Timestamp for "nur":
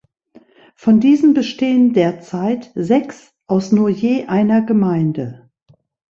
3.71-3.87